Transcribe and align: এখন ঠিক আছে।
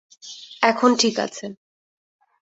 এখন 0.61 0.91
ঠিক 0.95 1.15
আছে। 1.19 1.45